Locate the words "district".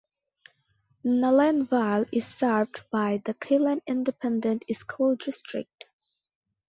5.15-5.83